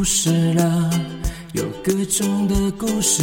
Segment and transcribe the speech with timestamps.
[0.00, 0.90] 故事了，
[1.52, 3.22] 有各种的故事，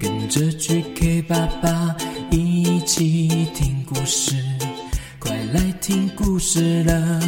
[0.00, 1.94] 跟着 GK 爸爸
[2.28, 4.34] 一起听故事。
[5.20, 7.20] 快来听故事了，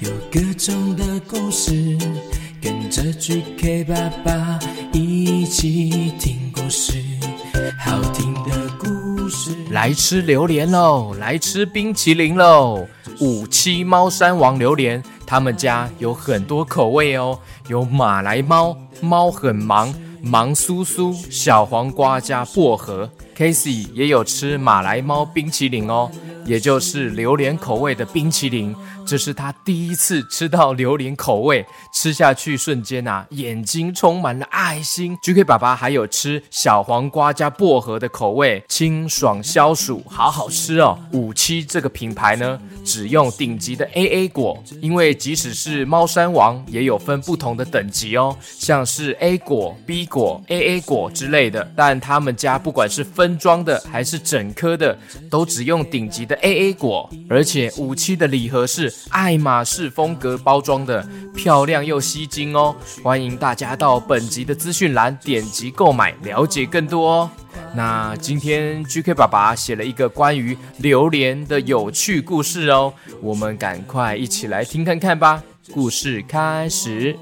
[0.00, 1.96] 有各种的故事，
[2.60, 4.58] 跟着 GK 爸爸
[4.92, 7.02] 一起听故事。
[7.80, 11.14] 好听的故事，来吃榴莲喽！
[11.18, 12.86] 来吃冰淇淋喽！
[13.20, 23.08] 五七猫山王榴莲，他们家有很多口味哦，有马来猫，猫很忙，忙酥酥，小黄瓜加薄荷。
[23.34, 26.10] Casey 也有吃马来猫冰淇淋哦，
[26.44, 28.76] 也就是榴莲口味的冰淇淋。
[29.06, 35.16] 这是他第一次吃到榴莲口味，吃下去瞬间啊，眼睛充满了爱心。
[35.22, 40.98] GK 爸爸还有吃小黄瓜加薄荷的口味，清爽消暑，好好吃哦。
[41.12, 51.70] 五七这个品牌呢，只用顶级的 AA 果，因为即使是猫山王也有分不同的等级哦，像是 A 果、B 果、AA 果之类的。
[51.76, 54.96] 但他们家不管是分装的还是整颗的，
[55.30, 58.93] 都只用顶级的 AA 果，而且五七的礼盒是。
[59.10, 62.74] 爱马仕风格包装的，漂亮又吸睛哦！
[63.02, 67.30] 欢迎大家到本集的资讯栏点击购买，了解更多哦。
[67.74, 75.42] 那今天 GK 爸爸写了一个关于榴莲的有趣故事哦，我们赶快一起来听看看吧。
[75.72, 77.16] 故事开始。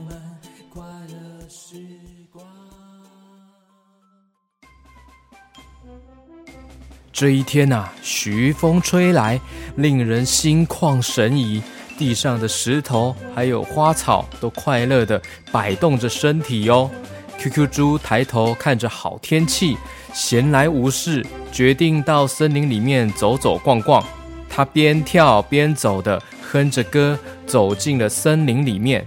[7.23, 9.41] 这一天呐，徐风吹来，
[9.77, 11.62] 令人心旷神怡。
[11.97, 16.91] 地上的石头还有花草都快乐地摆动着身体哟。
[17.39, 19.77] QQ 猪抬头看着好天气，
[20.13, 24.05] 闲来无事，决定到森林里面走走逛逛。
[24.51, 26.20] 他边跳边走的
[26.51, 29.07] 哼着歌，走进了森林里面。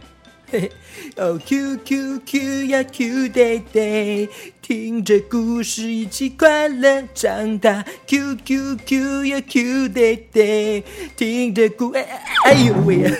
[0.49, 0.71] 嘿 嘿
[1.17, 4.27] 哦，Q Q Q 呀，Q 爹爹，
[4.61, 7.85] 听着故事一起快乐长大。
[8.05, 10.83] Q Q Q 呀，Q 爹爹，
[11.15, 12.05] 听着故，哎
[12.43, 13.11] 哎呦喂呀，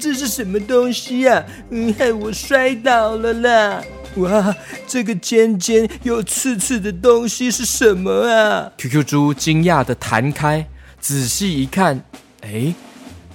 [0.00, 1.44] 这是什么东西呀？
[1.68, 3.84] 嗯，害我摔倒了啦！
[4.16, 4.56] 哇，
[4.88, 10.66] 这个尖尖又刺刺的东西是什么啊？QQ 猪惊讶的弹开，
[10.98, 12.02] 仔细一看，
[12.40, 12.74] 哎。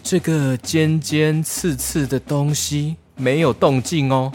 [0.03, 4.31] 这个尖尖刺刺的东西没有动静哦。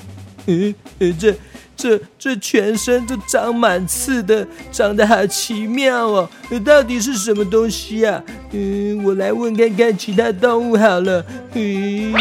[0.47, 0.73] 嗯，
[1.19, 1.35] 这、
[1.77, 6.31] 这、这全身都长满刺的，长得好奇妙哦。
[6.65, 8.23] 到底是什么东西啊？
[8.53, 11.25] 嗯，我来问看看其他动物好了。
[11.55, 12.15] 嗯。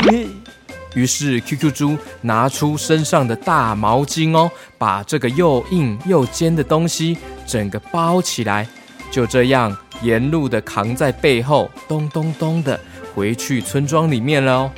[0.95, 8.65] 于是 QQ 猪拿出身上的大毛巾哦，把这个又硬又尖的东西整个包起来，
[9.11, 12.79] 就这样沿路的扛在背后，咚咚咚的。
[13.13, 14.71] 回去村庄里面了。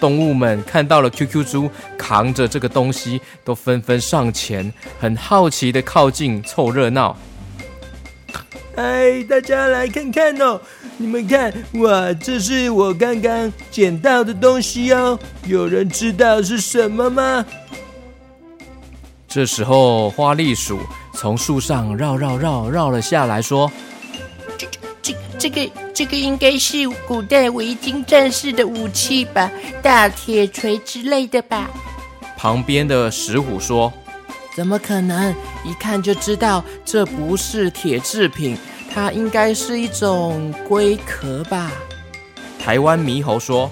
[0.00, 7.16] 动物们看到了 QQ 猪扛着这个东西，都纷纷上前，很好奇的靠近凑热闹。
[8.76, 10.60] 哎，大家来看看哦！
[10.98, 15.18] 你们看，哇，这是我刚刚捡到的东西哦。
[15.46, 17.44] 有人知道是什么吗？
[19.26, 20.78] 这时候，花栗鼠
[21.12, 23.87] 从树上绕绕绕绕了下来，说：“这、
[25.38, 29.50] 这、这个。”这个应该是古代维京战士的武器吧，
[29.82, 31.68] 大铁锤之类的吧。
[32.36, 33.92] 旁边的石虎说
[34.54, 35.34] ：“怎么可能？
[35.64, 38.56] 一看就知道这不是铁制品，
[38.94, 41.72] 它应该是一种龟壳吧。”
[42.64, 43.68] 台湾猕猴说：“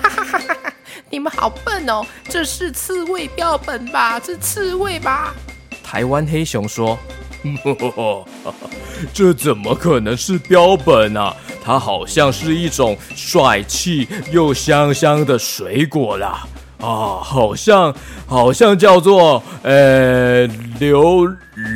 [0.00, 0.72] 哈哈哈哈哈！
[1.10, 4.20] 你们好笨哦，这是刺猬标本吧？
[4.20, 5.34] 是刺猬吧？”
[5.82, 6.96] 台湾黑熊说。
[9.12, 11.34] 这怎么可能是标本啊？
[11.64, 16.44] 它好像是一种帅气又香香的水果啦！
[16.80, 17.94] 啊，好像
[18.26, 20.46] 好像叫做呃
[20.80, 21.26] 刘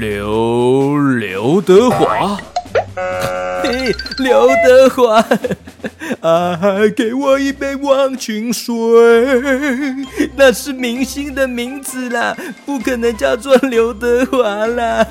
[0.00, 2.36] 刘刘德华。
[3.62, 5.24] 嘿，刘德华，
[6.26, 6.58] 啊，
[6.96, 8.74] 给我一杯忘情水，
[10.34, 12.36] 那是明星的名字啦，
[12.66, 15.06] 不可能叫做刘德华啦。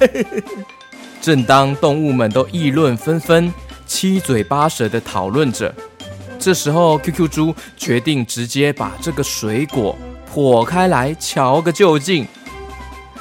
[1.22, 3.54] 正当动物们都议论纷纷、
[3.86, 5.74] 七嘴八舌的讨论着，
[6.38, 9.98] 这时候 QQ 猪决定直接把这个水果
[10.30, 12.28] 破开来瞧个究竟。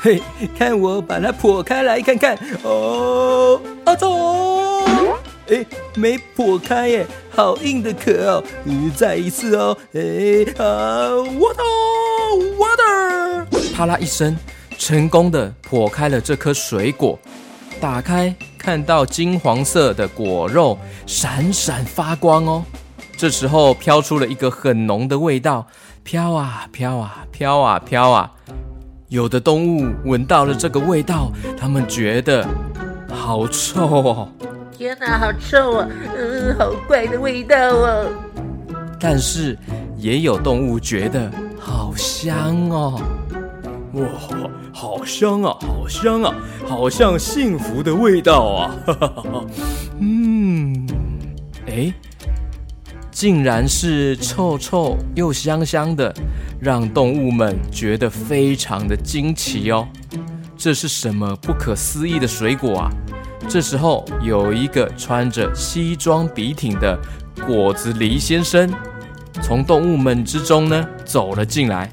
[0.03, 0.21] 嘿，
[0.59, 3.61] 看我把它破开来看看哦！
[3.85, 5.17] 阿聪，
[5.49, 5.65] 哎，
[5.95, 8.43] 没破开耶，好硬的壳哦！
[8.97, 9.77] 再一次哦！
[9.93, 10.01] 哎
[10.57, 11.11] 啊
[12.59, 13.45] ，water，water！
[13.75, 14.35] 啪啦一声，
[14.79, 17.19] 成功的破开了这颗水果。
[17.81, 22.65] 打开，看到金黄色的果肉闪闪发光哦！
[23.17, 25.67] 这时候飘出了一个很浓的味道，
[26.03, 28.31] 飘啊飘啊飘啊飘啊。
[29.09, 32.49] 有的动物闻到了这个味道，它们觉得
[33.13, 34.29] 好臭哦。
[34.85, 35.89] 天哪，好臭啊！
[36.15, 38.07] 嗯，好怪的味道哦。
[39.01, 39.57] 但是
[39.97, 43.01] 也有动物觉得好香哦。
[43.95, 44.07] 哇，
[44.75, 46.35] 好香啊，好香啊，
[46.67, 48.77] 好像幸福的味道啊！
[50.01, 50.87] 嗯，
[51.67, 51.91] 哎，
[53.11, 56.15] 竟然是臭臭又香香的，
[56.61, 59.89] 让动物们觉得非常的惊奇哦。
[60.59, 62.91] 这是什么不可思议的水果啊？
[63.49, 66.99] 这时候有一个穿着西装笔挺的
[67.47, 68.69] 果子狸先生，
[69.43, 71.89] 从动物们之中呢走了进来。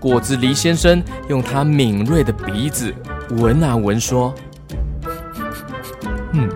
[0.00, 2.92] 果子狸先生用他敏锐的鼻子
[3.30, 4.34] 闻啊闻，说
[6.32, 6.48] ：“嗯，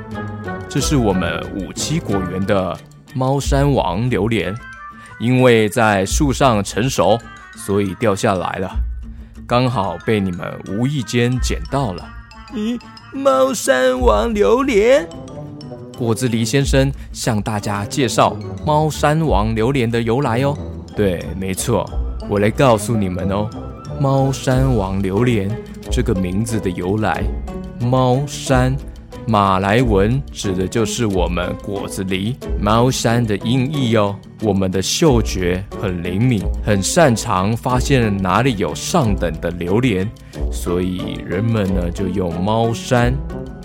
[0.68, 2.76] 这是我们五七果园的
[3.14, 4.54] 猫山王榴莲，
[5.18, 7.18] 因为在树上成熟，
[7.56, 8.70] 所以掉下来了，
[9.46, 12.08] 刚好被你们无意间捡到了。”
[12.54, 12.80] 咦，
[13.14, 15.06] 猫山王榴莲？
[15.98, 20.56] 果子狸先生向大家介绍猫山王榴莲的由来哦。
[20.96, 21.88] 对，没错。
[22.26, 23.50] 我来告诉你们哦，
[24.00, 25.50] 猫山王榴莲
[25.90, 27.22] 这个名字的由来，
[27.80, 28.74] 猫山，
[29.26, 34.16] 马来文指的就是我们果子狸猫山的音译哦。
[34.42, 40.10] 我们的嗅觉很灵敏，很擅长发现哪里有上等的榴莲，
[40.50, 43.14] 所以人们呢就用猫山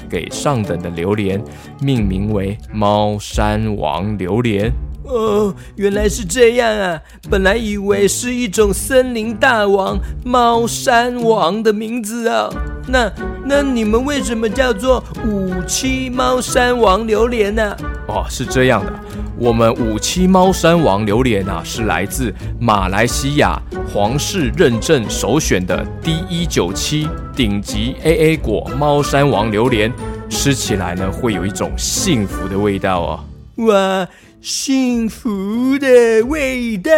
[0.07, 1.43] 给上等的榴莲
[1.81, 4.71] 命名为猫山王榴莲。
[5.03, 7.01] 哦，原来是这样啊！
[7.29, 12.49] 本来以为是一种森林大王猫山王的名字啊。
[12.87, 13.11] 那
[13.45, 17.75] 那你们为什么叫做五七猫山王榴莲呢？
[18.07, 18.93] 哦，是这样的，
[19.37, 23.61] 我们五七猫山王榴莲啊，是来自马来西亚
[23.93, 29.91] 皇室认证首选的 D 一九七顶级 AA 果猫山王榴莲，
[30.29, 33.19] 吃起来呢会有一种幸福的味道哦。
[33.65, 34.07] 哇！
[34.47, 36.91] 幸福的味道，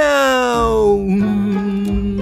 [1.02, 2.22] 嗯，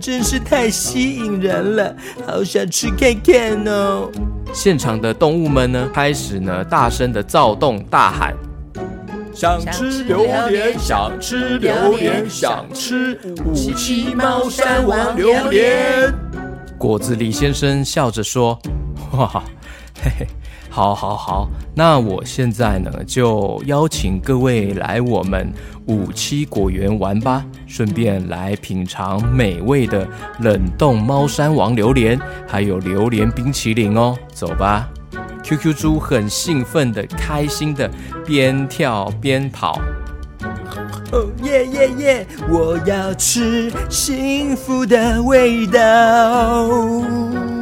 [0.00, 1.94] 真是太吸引人了，
[2.26, 4.10] 好想吃看看哦！
[4.52, 8.34] 现场的动物们呢，开始呢大声的躁动大喊：
[9.32, 13.16] 想吃榴莲，想吃榴莲，想吃
[13.46, 16.12] 五七猫山王榴莲。
[16.76, 18.58] 果子狸先生笑着说
[19.14, 19.44] ：“哇，
[20.02, 20.26] 嘿嘿。”
[20.72, 25.52] 好，好，好，那我现在呢，就邀请各位来我们
[25.86, 30.06] 五七果园玩吧，顺便来品尝美味的
[30.38, 34.16] 冷冻猫山王榴莲，还有榴莲冰淇淋哦。
[34.32, 34.88] 走吧
[35.42, 37.90] ，QQ 猪很兴奋的、开心的，
[38.24, 39.80] 边跳边跑。
[41.12, 42.26] 哦耶耶耶！
[42.48, 46.62] 我要吃幸福的味道。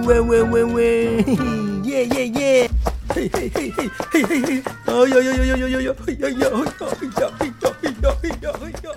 [0.07, 1.58] 喂喂喂喂，耶耶耶！
[3.19, 4.63] 嘿嘿嘿嘿嘿嘿嘿！
[4.87, 5.97] 哎呦呦呦呦呦呦呦！
[6.07, 6.35] 哎呀呀！
[6.39, 8.91] 呀呀呀呀呀呀呀！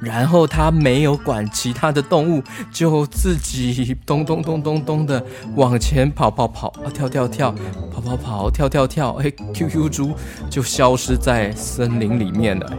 [0.00, 5.24] 然后他没有管其他的动物，就自己咚咚咚咚咚的
[5.56, 7.54] 往前跑跑跑啊跳跳跳，
[7.90, 10.14] 跑跑跑跳跳跳，哎，QQ 猪
[10.50, 12.70] 就消失在森林里面了。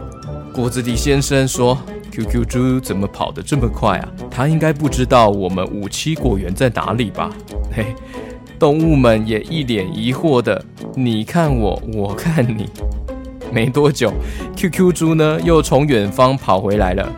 [0.54, 1.76] 果子狸先生说
[2.12, 4.08] ：“QQ 猪怎么跑得这么快啊？
[4.30, 7.30] 他应该不知道我们五七果园在哪里吧？”
[7.74, 7.96] 嘿。
[8.60, 10.62] 动物们也一脸疑惑的，
[10.94, 12.68] 你看我，我看你。
[13.50, 14.12] 没多久
[14.54, 17.10] ，QQ 猪呢又从远方跑回来了。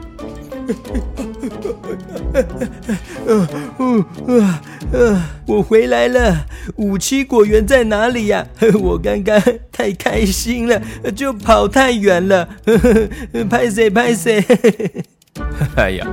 [5.45, 6.47] 我回来了。
[6.77, 8.47] 五七果园在哪里呀？
[8.81, 10.81] 我刚刚太开心了，
[11.17, 12.49] 就跑太远了。
[13.51, 14.43] 拍谁拍谁？
[15.75, 16.07] 哎呀，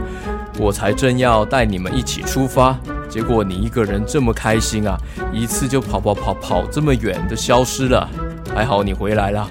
[0.59, 2.79] 我才正要带你们一起出发。
[3.09, 4.95] 结果你一个人这么开心啊，
[5.33, 8.07] 一次就跑跑跑跑这么远的消失了，
[8.53, 9.49] 还好你回来了。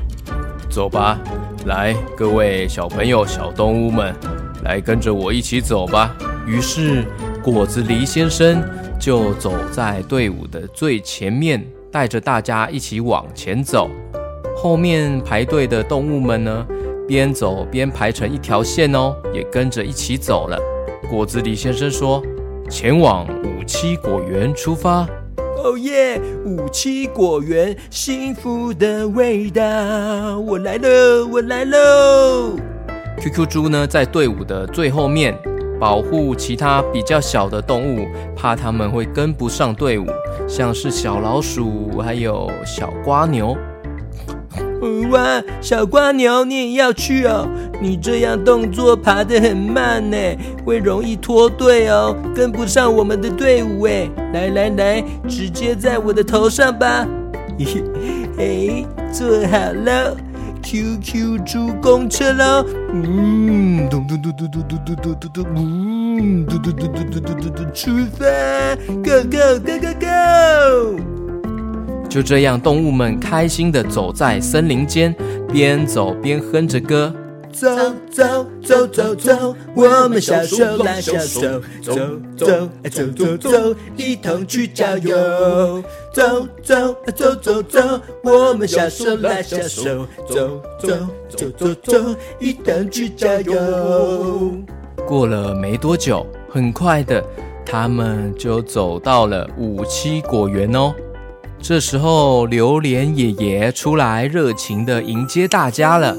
[0.70, 1.18] 走吧，
[1.66, 4.14] 来，各位小朋友、小动物们，
[4.62, 6.14] 来跟着我一起走吧。
[6.46, 7.04] 于是
[7.42, 8.62] 果子狸先生
[8.98, 13.90] 就走在队伍的最前面，带着大家一起往前走。
[14.56, 16.66] 后面排队的动物们呢，
[17.08, 20.56] 边走边排成一条线哦，也跟着一起走了。
[21.10, 22.22] 果子狸先生说。
[22.68, 25.06] 前往五七果园出发，
[25.56, 26.20] 哦耶！
[26.44, 32.56] 五七果园，幸福的味道，我来喽，我来喽
[33.18, 35.34] ！QQ 猪呢，在队伍的最后面，
[35.80, 38.06] 保护其他比较小的动物，
[38.36, 40.06] 怕他们会跟不上队伍，
[40.46, 43.56] 像是小老鼠还有小瓜牛。
[45.10, 47.48] 哇，小瓜牛，你也要去哦？
[47.80, 50.16] 你这样动作爬得很慢呢，
[50.64, 54.08] 会容易脱队哦，跟不上我们的队伍哎。
[54.32, 57.06] 来来来，直接在我的头上吧。
[57.58, 57.82] 嘿
[58.36, 60.16] 嘿，坐好了
[60.62, 62.64] ，QQ 猪公车喽。
[62.92, 68.26] 嗯，咚咚咚咚咚咚咚咚咚咚，嗯，咚咚咚咚咚咚咚咚，出发
[69.02, 71.17] ，Go Go Go Go Go！
[72.08, 75.14] 就这样，动物们开心的走在森林间，
[75.52, 77.14] 边走边哼着歌。
[77.50, 77.66] 走
[78.10, 81.94] 走走走走，我们小手拉小手，走
[82.36, 85.82] 走走走走，一同去郊游。
[86.12, 90.88] 走走走走走，我们小手拉小手，走走
[91.28, 94.52] 走走走，一同去郊游。
[95.06, 97.24] 过了没多久，很快的，
[97.64, 100.94] 他们就走到了五七果园哦。
[101.60, 106.16] 这时候，榴莲爷爷出来热情的迎接大家了。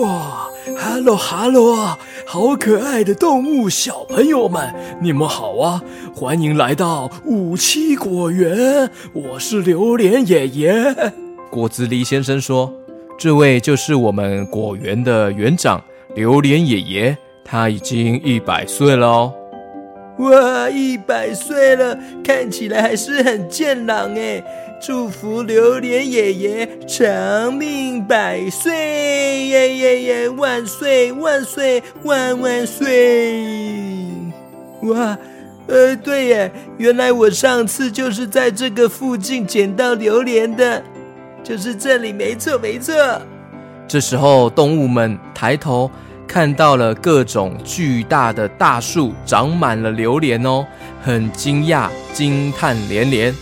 [0.00, 5.82] 哇，Hello Hello，好可爱的动物小朋友们，你们好啊！
[6.14, 11.12] 欢迎来到五七果园，我是榴莲爷爷。
[11.50, 12.70] 果子狸先生说
[13.16, 15.82] ：“这位就是我们果园的园长
[16.14, 19.32] 榴莲爷爷，他已经一百岁了哦。”
[20.18, 24.42] 哇，一百岁了，看起来还是很健朗哎。
[24.80, 30.28] 祝福榴莲爷爷长命百岁，耶耶耶！
[30.28, 33.34] 万岁万岁万万岁！
[34.82, 35.16] 哇，
[35.68, 40.82] 呃，对耶，原来我上次就是在这个附近捡到榴莲的，
[41.42, 42.94] 就是这里，没错没错。
[43.88, 45.90] 这时候，动物们抬头
[46.34, 50.66] 看到了各种巨大的大树，长满了榴莲哦，
[51.00, 53.32] 很惊讶，惊叹连连。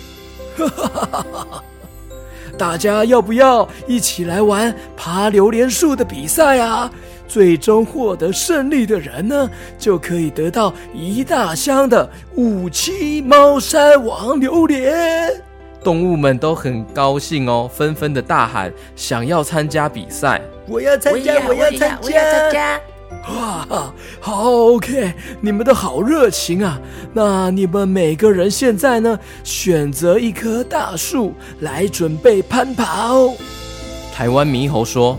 [2.58, 6.92] 大家要不要一起来玩爬榴莲树的比赛啊？
[7.26, 15.32] 最终获得胜利的人呢，就可以得到一大箱的五七猫山王榴莲。
[15.82, 20.40] 动物们都很高兴哦，纷纷的大喊：想要参加比赛！
[20.68, 21.40] 我要参加！
[21.48, 21.98] 我要参
[22.52, 22.80] 加！
[23.28, 26.80] 哇，好 OK，你们都好热情啊！
[27.12, 33.12] 那你们每个人现在呢，选择一棵大树来准备攀爬。
[34.12, 35.16] 台湾猕猴说：“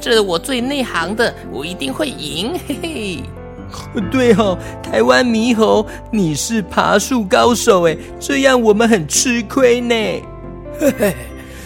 [0.00, 3.22] 这我最内行的，我一定会赢。”嘿嘿，
[4.10, 9.94] 对哦，台湾猕猴，你是爬树高手哎，这样我们很吃亏呢。
[10.78, 11.16] 嘿嘿，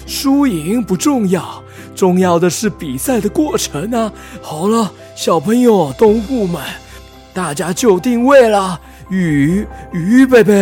[0.07, 1.63] 输赢不重要，
[1.95, 4.13] 重要的是比赛的过程啊！
[4.41, 4.93] 好了。
[5.15, 6.59] 小朋友、动物们，
[7.35, 8.81] 大家就定位了，
[9.11, 10.55] 预预备备，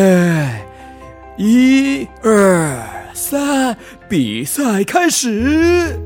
[1.38, 2.76] 一二
[3.14, 3.76] 三，
[4.08, 5.96] 比赛开始！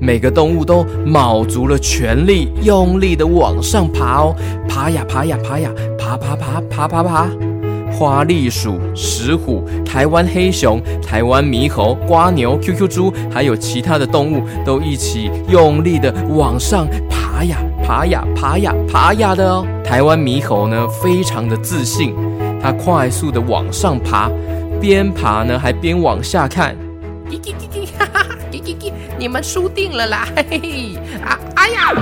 [0.00, 4.34] 每个动物都卯足了全力，用力的往上爬哦，
[4.66, 7.28] 爬呀爬呀爬呀，爬爬爬爬爬爬。
[7.92, 19.66] 花栗鼠、石虎、台湾黑熊、台湾猕猴、瓜牛、QQ 猪，还有其他的动物，都一起用力的往上爬呀爬呀爬呀爬呀的哦。
[19.84, 22.14] 台湾猕猴呢，非常的自信，
[22.62, 24.30] 它快速的往上爬，
[24.80, 26.74] 边爬呢还边往下看。
[27.28, 30.26] 叽叽叽叽，哈哈，叽叽叽，你们输定了啦！
[30.34, 31.92] 嘿嘿，啊，哎呀！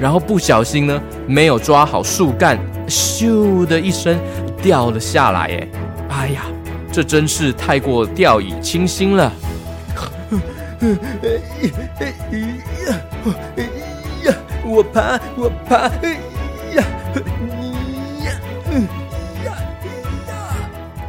[0.00, 4.16] 然后不小心呢，没有抓好树干，咻的一声。
[4.62, 5.68] 掉了下来，哎，
[6.08, 6.42] 哎呀，
[6.92, 9.32] 这真是太过掉以轻心了。
[14.64, 16.20] 我爬，我爬，哎
[16.76, 16.84] 呀，
[18.24, 18.32] 呀，
[19.44, 19.52] 呀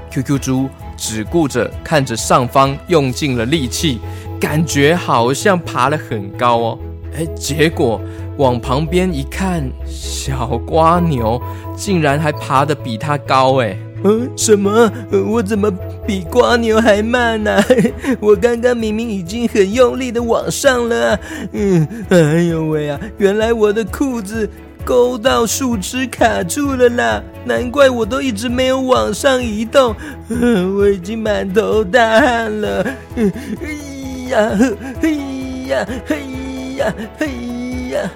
[0.10, 4.00] ！QQ 猪只顾着看着上方，用尽了力气，
[4.39, 6.79] 感觉好像爬了很高哦。
[7.17, 8.00] 哎，结果
[8.38, 11.41] 往旁边一看，小瓜牛
[11.75, 13.77] 竟然还爬得比它高哎！
[14.03, 14.89] 嗯，什么？
[15.27, 15.69] 我怎么
[16.08, 17.62] 比瓜牛还慢呢？
[18.22, 21.19] 我刚刚明明已经很用力的往上了。
[21.51, 23.00] 嗯，哎呦喂啊！
[23.17, 24.50] 原来我的裤子
[24.86, 27.22] 勾到树枝卡住了啦！
[27.43, 29.93] 难怪我都一直没有往上移动。
[30.77, 32.81] 我已经满头大汗了。
[33.17, 33.31] 哎
[34.30, 34.58] 呀，
[35.02, 35.16] 嘿
[35.68, 36.22] 呀，嘿
[36.78, 36.94] 呀。
[37.18, 37.28] 嘿
[37.92, 38.10] 呀！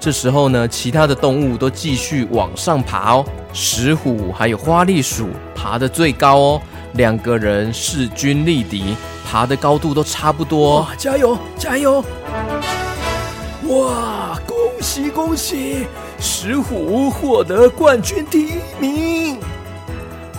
[0.00, 3.24] 这时候呢，其他的动物都继续往上爬哦。
[3.52, 6.62] 石虎还有花栗鼠爬得最高哦，
[6.94, 10.86] 两个人势均力敌，爬的高度都差不多。
[10.96, 12.04] 加油，加油！
[13.68, 15.86] 哇，恭喜恭喜！
[16.18, 19.38] 石虎获得冠军第一名。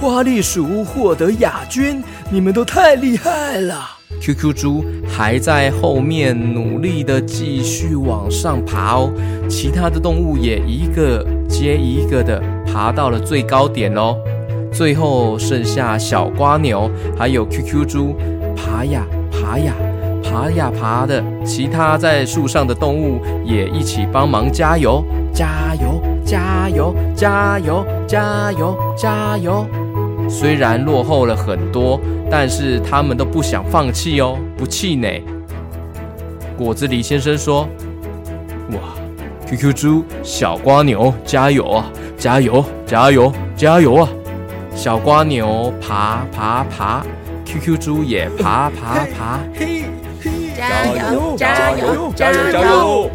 [0.02, 3.99] 花栗鼠获得亚军，你们都太厉害了。
[4.22, 9.12] QQ 猪还在后面努力的继续往上爬哦，
[9.48, 14.18] 其他的动物也一个接一个的爬到了最高点哦。
[14.72, 18.16] 最后剩下小瓜牛还有 QQ 猪
[18.56, 19.74] 爬呀爬呀
[20.24, 29.66] 爬呀爬的，其他在树上的动物也一起帮忙加油加油加油加油加油加油。
[30.30, 35.24] 虽然落后了很多，但是他们都不想放弃哦，不气馁。
[36.58, 37.68] 果子狸先生说
[38.72, 38.78] ：“哇
[39.48, 41.92] ，QQ 猪、小瓜牛，加油啊！
[42.18, 44.10] 加油，加油，加油啊！”
[44.76, 47.04] 小瓜牛爬爬爬
[47.46, 49.40] ，QQ 猪也爬爬爬，
[50.56, 53.10] 加油，加油，加油，加油！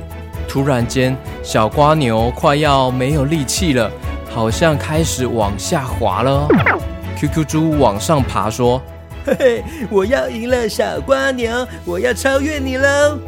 [0.49, 3.91] 突然间，小瓜牛快要没有力气了，
[4.31, 6.49] 好像开始往下滑了。
[7.19, 8.81] QQ 猪往上爬，说
[9.25, 13.19] ：“嘿嘿，我要赢了，小瓜牛，我要超越你喽！”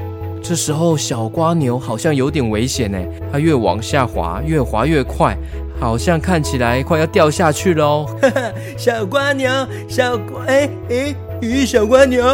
[0.42, 2.98] 这时候，小瓜牛好像有点危险呢，
[3.32, 5.36] 它越往下滑，越滑越快，
[5.80, 8.06] 好像看起来快要掉下去喽。
[8.22, 8.40] 哈哈。
[8.76, 9.50] 小瓜牛，
[9.88, 12.24] 小瓜，哎哎，咦，小瓜牛，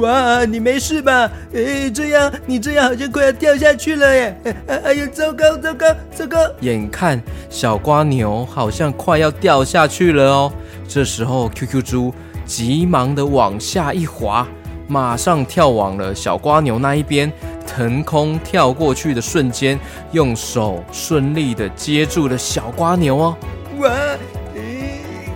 [0.00, 1.30] 哇，你没事吧？
[1.54, 4.36] 哎，这样，你这样好像快要掉下去了耶！
[4.66, 6.38] 哎呦，糟糕，糟糕，糟糕！
[6.60, 10.52] 眼看小瓜牛好像快要掉下去了哦。
[10.86, 12.14] 这时候，QQ 猪
[12.44, 14.46] 急忙的往下一滑，
[14.86, 17.32] 马上跳往了小瓜牛那一边，
[17.66, 19.78] 腾空跳过去的瞬间，
[20.12, 23.36] 用手顺利的接住了小瓜牛哦！
[23.78, 23.90] 哇，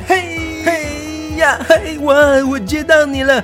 [0.07, 0.25] 嘿
[0.65, 2.15] 嘿呀，嘿哇，
[2.47, 3.43] 我接到你了！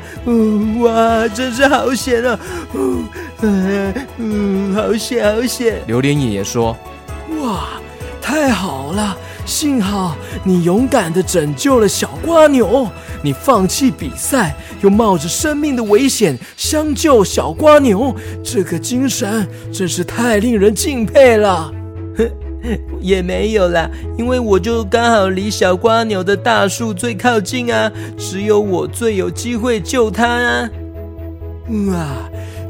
[0.81, 2.39] 哇，真是好险哦！
[4.19, 5.83] 嗯，好险，好险！
[5.87, 6.77] 榴莲爷爷说
[7.43, 7.71] ：“哇，
[8.23, 12.89] 太好了！”幸好你勇敢的拯救了小瓜牛，
[13.23, 21.71] 你放弃比赛，又冒着生命的危险相救小瓜牛，这个精神真是太令人敬佩了。
[22.17, 22.31] 哼，
[23.01, 30.71] 也没有啦，因为我就刚好离小瓜牛的大树最靠近啊，只有我最有机会救它啊。
[31.89, 32.07] 哇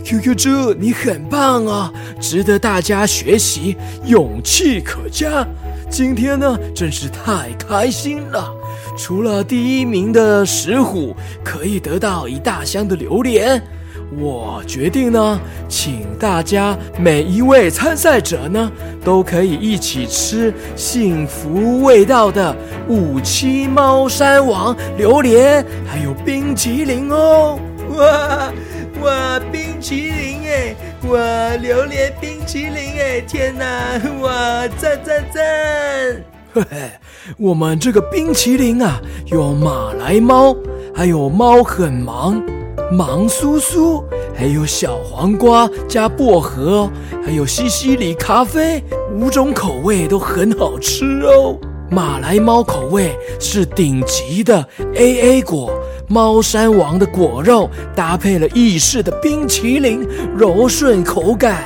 [0.04, 5.46] ，QQ 猪你很棒哦，值得大家学习，勇气可嘉。
[5.90, 8.53] 今天呢，真是太开心了！
[8.97, 13.62] 除了第一名的石虎可以得到一大箱的榴莲，
[14.18, 18.70] 我决定呢，请大家每一位参赛者呢，
[19.05, 22.55] 都可以一起吃幸福味道的
[22.88, 27.59] 五七猫山王榴莲，还有冰淇淋哦！
[27.97, 28.53] 哇
[29.02, 30.76] 哇，冰淇淋耶！
[31.09, 33.20] 哇，榴莲冰淇淋哎！
[33.20, 34.00] 天哪！
[34.20, 35.42] 哇，赞赞赞！
[36.54, 36.90] 嘿嘿，
[37.37, 40.57] 我们这个冰淇淋啊，有马来猫，
[40.94, 42.40] 还有猫很忙，
[42.92, 44.02] 忙酥酥，
[44.37, 46.88] 还有小黄瓜加薄荷，
[47.24, 51.59] 还有西西里咖啡，五种口味都很好吃哦。
[51.90, 55.70] 马来猫口味是顶级的 A A 果。
[56.09, 61.62] 猫山王的果肉搭配了意式的冰淇淋，柔顺口感。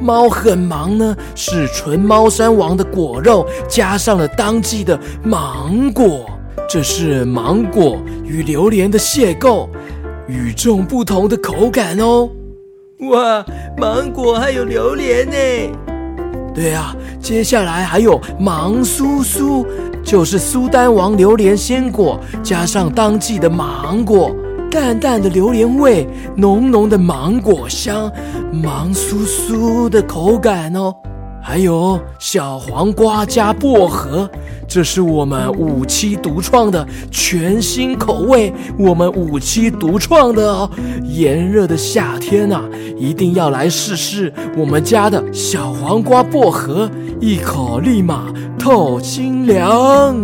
[0.00, 6.30] 猫很忙呢，是纯猫山王的果肉加上了当季的芒果，
[6.68, 9.68] 这是芒果与榴莲的邂逅，
[10.26, 12.30] 与众不同的口感哦。
[13.10, 13.44] 哇，
[13.76, 15.36] 芒果还有榴莲呢。
[16.54, 19.66] 对啊，接下来还有芒酥酥。
[20.10, 24.34] 就是苏丹王榴莲鲜果，加上当季的芒果，
[24.68, 28.10] 淡淡的榴莲味，浓浓的芒果香，
[28.52, 30.92] 芒酥酥的口感哦。
[31.42, 34.30] 还有小黄瓜加薄荷，
[34.68, 40.70] 这是我们五七独创的全新口味，我们五七独创的哦。
[41.02, 42.62] 炎热的夏天呐，
[42.96, 48.26] 一定要来试试我们家的小黄瓜薄荷，一口立马
[48.58, 50.14] 透清凉。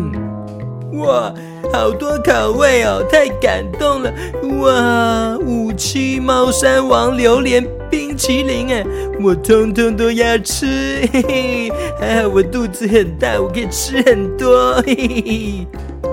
[0.99, 1.33] 哇，
[1.73, 4.13] 好多口味哦，太感动了！
[4.61, 7.67] 哇，五七猫山王榴莲。
[7.89, 8.85] 冰淇淋哎，
[9.21, 10.67] 我通通都要吃，
[11.13, 15.67] 嘿嘿，还好我肚子很大，我可以吃很多，嘿嘿。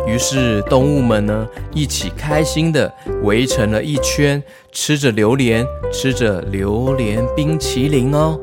[0.06, 2.92] 于是动物们呢，一起开心的
[3.24, 8.38] 围成了一圈，吃着榴莲，吃着榴莲冰淇淋哦。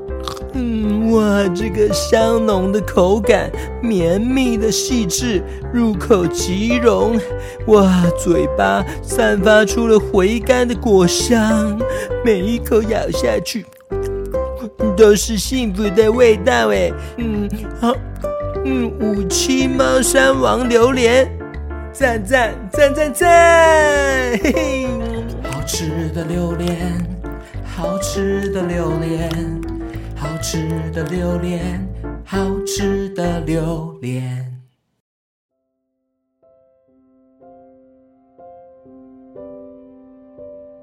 [0.55, 0.69] 嗯，
[1.11, 3.51] 哇，这个香浓的口感，
[3.83, 5.42] 绵密的细致，
[5.73, 7.18] 入口即溶，
[7.66, 11.77] 哇，嘴巴散发出了回甘的果香，
[12.25, 13.66] 每一口咬下去，
[14.96, 16.92] 都是幸福的味道哎。
[17.16, 17.49] 嗯，
[17.81, 17.92] 好，
[18.64, 21.29] 嗯，五七猫山王榴莲，
[21.92, 23.29] 赞赞赞赞赞！
[24.42, 24.87] 嘿嘿，
[25.51, 26.77] 好吃的榴莲，
[27.64, 29.61] 好吃的榴莲，
[30.42, 31.87] 吃的榴莲，
[32.24, 34.46] 好吃的榴莲。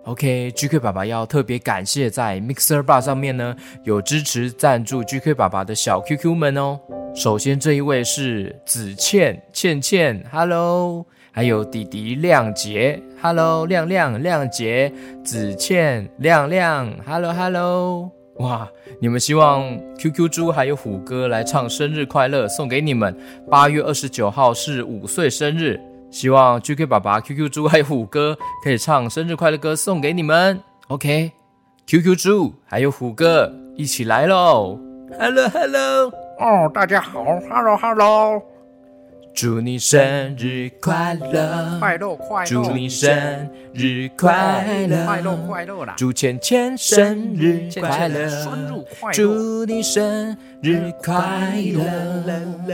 [0.04, 6.80] OK，GK 爸爸要特别感谢在 Mixer Bar 上面呢有支持赞助 GK 爸爸的小 QQ 们哦。
[7.16, 14.94] 首先这一位是子倩倩倩，Hello，还有弟弟亮杰，Hello，亮亮亮杰，
[15.26, 18.70] 子倩亮亮，Hello Hello，哇，
[19.00, 19.64] 你们希望
[19.98, 23.18] QQ 猪还有虎哥来唱生日快乐送给你们。
[23.50, 25.80] 八月二十九号是五岁生日。
[26.10, 30.58] 希望 GK 爸爸、QQ 猪还有虎哥可以唱生日快乐歌送给你们。
[30.88, 34.80] OK，QQ 猪还有虎哥一起来喽
[35.20, 38.42] ！Hello Hello，哦，大家好，Hello Hello，
[39.38, 43.08] 祝你生日快乐，快乐快乐，祝你生
[43.72, 45.94] 日快乐，快乐快乐啦！
[45.96, 52.74] 祝芊芊生日快乐，生日快乐，祝你生日快乐。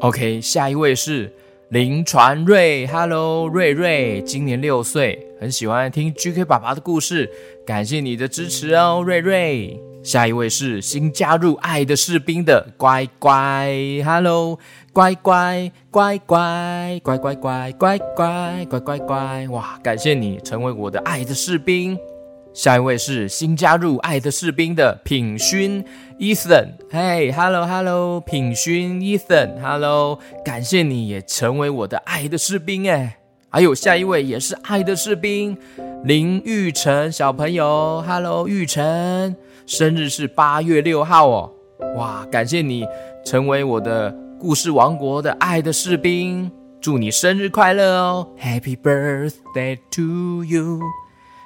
[0.00, 1.32] OK，下一位是。
[1.68, 7.30] 林传瑞，Hello，瑞瑞，今年六岁，很喜欢听 GK 爸爸的故事，
[7.64, 9.80] 感谢你的支持哦，瑞瑞。
[10.02, 13.68] 下一位是新加入爱的士兵的乖乖
[14.04, 14.58] ，Hello，
[14.92, 21.96] 乖乖乖乖乖乖乖乖乖乖乖乖，哇，感谢你成为我的爱的士兵。
[22.52, 25.84] 下一位是新加入爱的士兵的品勋
[26.18, 33.18] ，Ethan，嘿，Hello Hello，品勋，Ethan，Hello，感谢你也成为我的爱的士兵哎。
[33.48, 35.56] 还有下一位也是爱的士兵
[36.04, 39.36] 林玉成小朋友，Hello，玉成，
[39.66, 41.52] 生日是八月六号哦。
[41.96, 42.86] 哇，感谢你
[43.24, 50.80] 成为我的故事王国的爱的士兵，祝你生日快乐哦，Happy birthday to you。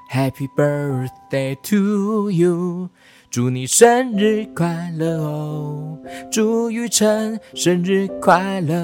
[0.09, 2.91] Happy birthday to you，
[3.29, 5.99] 祝你生日快乐哦！
[6.31, 8.77] 祝雨辰生日快乐。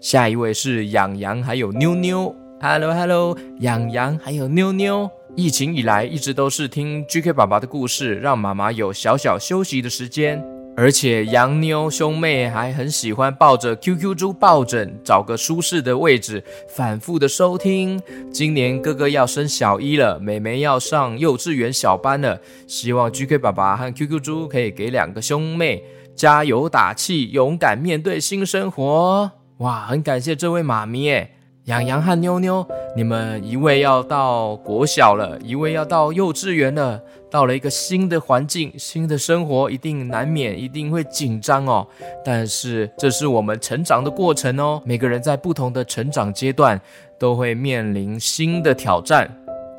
[0.00, 5.10] 下一位是养羊还有妞妞，Hello Hello，养羊还有妞妞。
[5.36, 10.42] 疫情以来一直都是听 GK 爸爸的故事，让妈妈有小小休息的时间。
[10.74, 16.42] 而且洋妞兄妹还很喜欢抱着 QQ 猪抱枕，找个舒适的位置，
[16.74, 18.00] 反复的收听。
[18.32, 29.30] 今年哥哥要升小一了，妹妹要上幼稚园小班了，希望 GK 爸爸和 QQ 猪可以给两个兄妹加油打气，勇敢面对新生活。
[29.58, 31.35] 哇，很感谢这位妈咪诶。
[31.66, 41.84] 洋洋和妞妞，你们一位要到国小了，一位要到幼稚园了，到了一个新的环境、新的生活，一定难免一定会紧张哦。
[42.24, 44.80] 但是这是我们成长的过程哦。
[44.84, 46.80] 每个人在不同的成长阶段
[47.18, 49.28] 都会面临新的挑战。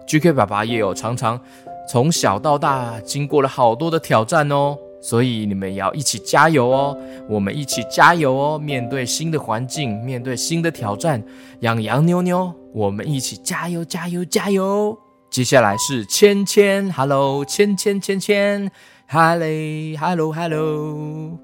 [0.06, 1.40] GK 爸爸也有常常
[1.88, 4.78] 从小到大经过了好多的挑战哦。
[5.00, 6.98] 所以你们要一起加油哦！
[7.30, 8.58] 我们一起加油哦！
[8.58, 11.24] 面对新的环境，面对新的挑战，
[11.60, 14.98] 养羊妞妞，我们一起加油加油加油！
[15.30, 18.72] 接下来是芊芊，Hello，芊芊芊芊
[19.08, 21.38] ，Hello，Hello，Hello，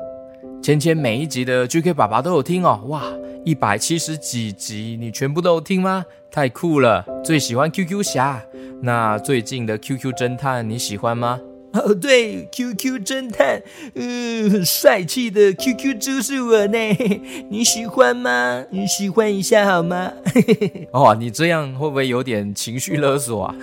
[0.62, 3.04] 芊芊每一集的 GK 爸爸都有听哦，哇，
[3.46, 6.04] 一百七十几集，你全部都有听吗？
[6.32, 7.06] 太酷了！
[7.24, 8.42] 最喜欢 QQ 侠，
[8.82, 11.40] 那最近的 QQ 侦探你喜欢吗？
[11.86, 13.62] 哦，对，QQ 侦探，
[13.96, 16.78] 嗯，很帅气的 QQ 猪是我呢，
[17.50, 18.64] 你喜欢吗？
[18.70, 20.14] 你喜欢一下好吗？
[20.94, 23.56] 哦，你这样会不会有点情绪勒索啊？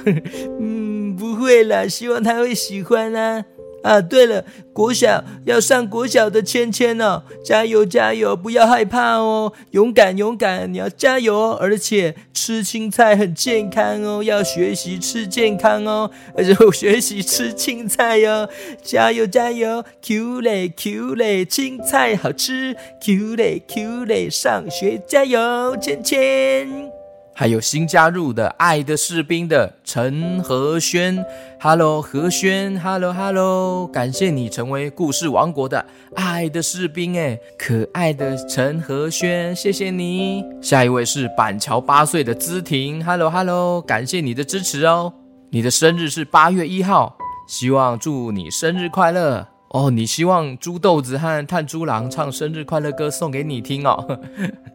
[0.61, 3.45] 嗯，不会啦，希望他会喜欢啊。
[3.83, 18.49] 啊，对了，国小要上国小的芊芊哦，加油加油，不要害怕哦，勇敢勇敢，你要加油哦，而且吃青菜很健康哦，要学习吃健康哦，而且学习吃青菜哟，
[18.83, 27.00] 加油加油，Q 嘞 Q 嘞，青菜好吃，Q 嘞 Q 嘞，上学加油，芊芊。
[27.41, 31.25] 还有新加入的爱的士兵的陈和轩
[31.59, 35.83] ，Hello 和轩，Hello Hello，感谢你成为故事王国的
[36.17, 40.45] 爱的士兵哎，可爱的陈和轩，谢谢你。
[40.61, 45.11] 下一位是板桥八岁的姿婷，Hello Hello，感谢你的支持哦。
[45.49, 47.17] 你的生日是八月一号，
[47.49, 49.49] 希望祝你生日快乐。
[49.71, 54.21] 哦，你希望猪豆子和炭猪郎唱生日快乐歌送给你听哦，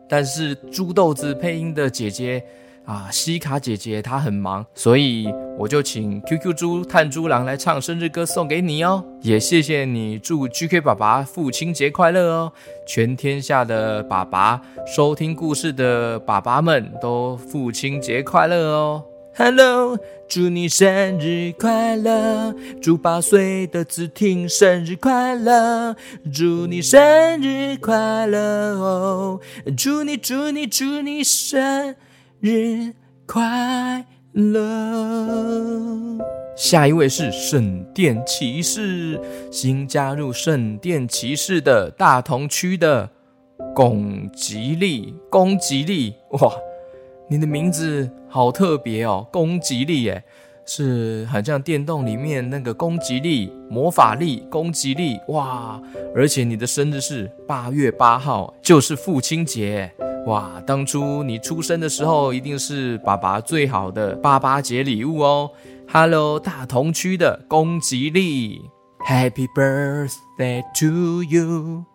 [0.07, 2.43] 但是猪豆子配音的姐姐
[2.85, 9.03] 啊，西卡姐姐她很忙，所以我就请 QQ 猪炭猪狼来唱生日歌送给你哦。
[9.21, 12.53] 也谢谢你，祝 GK 爸爸父亲节快乐哦！
[12.87, 19.03] 全天下的爸爸收听故事的爸爸们都父亲节快乐哦。
[19.37, 22.55] Hello，祝你生日快乐！
[22.81, 25.93] 祝八岁的子婷生日快乐！
[26.33, 28.39] 祝你生日快乐
[28.77, 29.41] 哦！
[29.75, 31.95] 祝你祝你祝你生
[32.39, 32.93] 日
[33.25, 36.17] 快乐！
[36.55, 39.19] 下一位是圣殿骑士，
[39.51, 43.09] 新加入圣殿骑士的大同区的
[43.75, 46.53] 龚吉利，龚吉利，哇，
[47.27, 50.23] 你的名字好特别哦，攻击力耶，
[50.65, 55.81] 是很像电动里面那个攻击力、魔法力、攻击力，哇！
[56.15, 59.91] 而且你的生日是八月八号，就是父亲节。
[60.27, 65.49] 哇，当初你出生的时候，一定是爸爸最好的爸爸节礼物哦。
[65.91, 68.61] Hello，大同区的攻击力
[69.07, 71.85] ，Happy birthday to you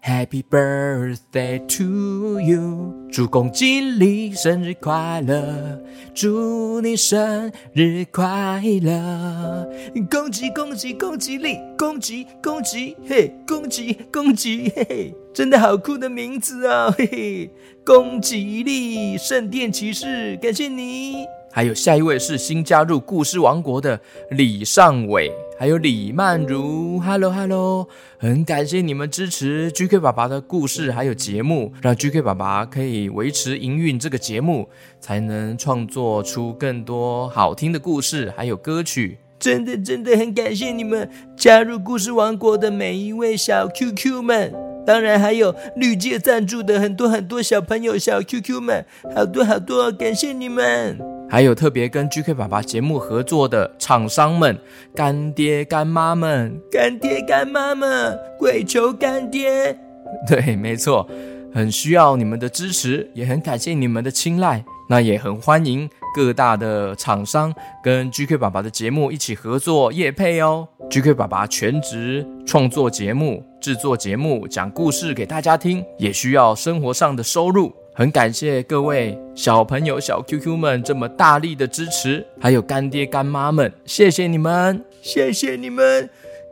[0.00, 5.82] Happy birthday to you，祝公吉利生日快乐，
[6.14, 9.68] 祝你生日快乐，
[10.10, 17.50] 恭喜恭喜恭喜你，恭喜恭喜嘿，恭喜恭喜嘿嘿，真的好酷的名字啊、嘿嘿，
[17.84, 21.26] 恭喜你，圣殿骑士，感谢你。
[21.50, 23.98] 还有下一位是新加入故事王国的
[24.30, 34.68] 李尚伟，还有李曼如，Hello Hello，很感谢你们支持 GK 爸爸的故事还有节目，让 GK 爸爸可以维持营运这个节目，
[35.00, 39.18] 才能创作出更多好听的故事还有歌曲。
[39.38, 44.52] 真的真的很感谢你们加入故事王国的每一位小 QQ 们，
[44.84, 50.98] 当然还有绿界赞助的很多很多小朋友小 QQ 们，好多好多，感谢你们。
[51.30, 54.58] 还有特别跟 GK 爸爸节目合作的厂商们、
[54.94, 59.78] 干爹干妈们，干爹干妈们，跪求干爹。
[60.26, 61.06] 对，没错，
[61.52, 64.64] 很需要你们的支持，也很感谢你们的青睐。
[64.88, 70.66] 那也很欢迎各大的厂商跟 GK 爸爸的节目一起合作业配哦。
[70.90, 77.72] GK 爸爸全职创作节目、制作节目、讲故事给大家听，也需要生活上的收入。
[77.94, 84.84] 很感谢各位小朋友、小 QQ 们这么大力的支持，还有干爹干妈们，谢谢你们！
[85.02, 86.08] 谢谢你们，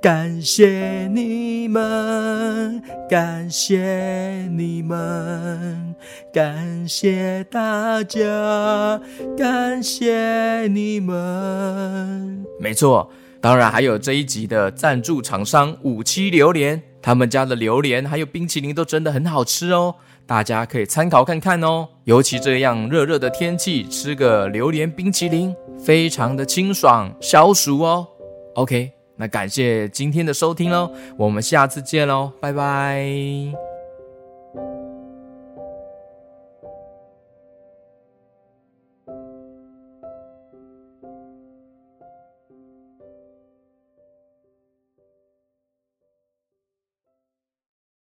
[0.06, 5.96] 感谢你们，感谢你们，
[6.32, 9.00] 感谢大家，
[9.36, 12.46] 感谢你们。
[12.60, 21.88] 没错，当然还有这一集的赞助厂商五七榴莲，他们家的榴莲还有冰淇淋都真的很好吃哦，大家可以参考看看哦。
[22.04, 25.52] 尤其这样热热的天气，吃个榴莲冰淇淋，
[25.84, 28.06] 非常的清爽消暑哦。
[28.54, 33.65] OK，那感谢今天的收听喽，我们下次见喽，拜拜。